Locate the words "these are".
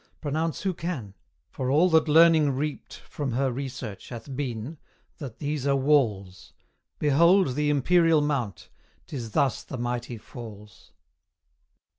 5.37-5.75